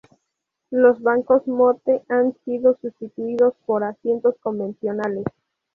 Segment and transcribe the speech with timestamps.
[0.71, 5.25] Los bancos "Motte" han sido sustituidos por asientos convencionales.